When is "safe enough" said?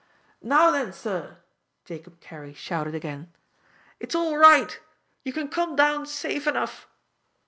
6.07-6.87